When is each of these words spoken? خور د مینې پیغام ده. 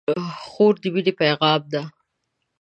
خور 0.47 0.73
د 0.81 0.83
مینې 0.93 1.13
پیغام 1.21 1.61
ده. 1.73 1.81